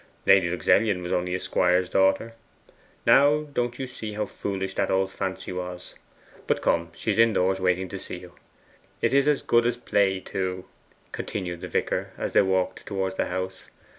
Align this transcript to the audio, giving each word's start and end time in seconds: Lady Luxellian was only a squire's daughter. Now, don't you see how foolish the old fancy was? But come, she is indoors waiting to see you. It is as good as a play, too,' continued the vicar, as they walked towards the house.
Lady 0.25 0.49
Luxellian 0.49 1.03
was 1.03 1.11
only 1.11 1.35
a 1.35 1.39
squire's 1.39 1.87
daughter. 1.87 2.33
Now, 3.05 3.41
don't 3.43 3.77
you 3.77 3.85
see 3.85 4.13
how 4.13 4.25
foolish 4.25 4.73
the 4.73 4.91
old 4.91 5.11
fancy 5.11 5.53
was? 5.53 5.93
But 6.47 6.59
come, 6.63 6.89
she 6.95 7.11
is 7.11 7.19
indoors 7.19 7.59
waiting 7.59 7.87
to 7.89 7.99
see 7.99 8.17
you. 8.17 8.33
It 8.99 9.13
is 9.13 9.27
as 9.27 9.43
good 9.43 9.67
as 9.67 9.77
a 9.77 9.81
play, 9.81 10.19
too,' 10.19 10.65
continued 11.11 11.61
the 11.61 11.67
vicar, 11.67 12.13
as 12.17 12.33
they 12.33 12.41
walked 12.41 12.87
towards 12.87 13.13
the 13.17 13.27
house. 13.27 13.69